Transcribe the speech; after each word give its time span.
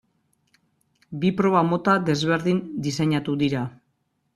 Bi 1.23 1.31
proba 1.43 1.63
mota 1.69 1.97
desberdin 2.09 2.67
diseinatu 2.89 3.41
dira. 3.45 3.69